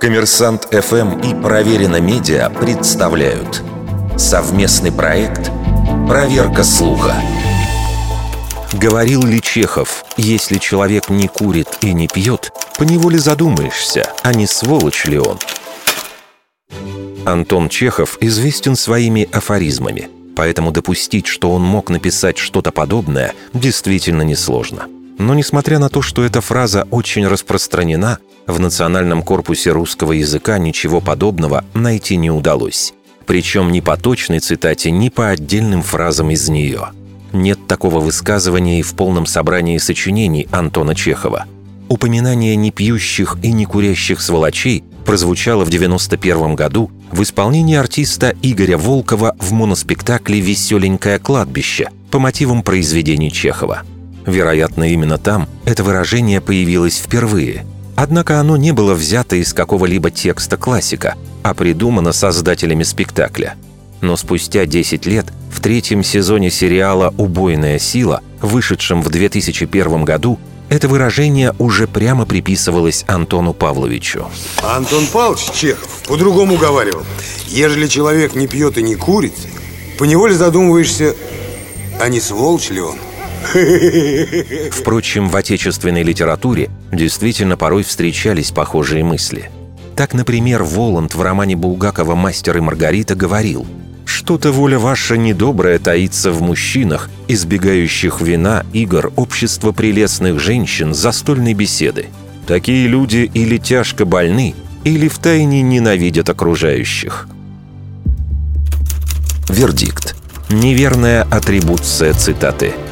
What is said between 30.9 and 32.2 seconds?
подобного найти